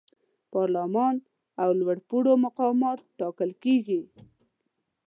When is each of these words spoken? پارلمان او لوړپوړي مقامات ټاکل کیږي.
پارلمان 0.53 1.15
او 1.61 1.69
لوړپوړي 1.79 2.33
مقامات 2.45 2.99
ټاکل 3.19 3.51
کیږي. 3.63 4.01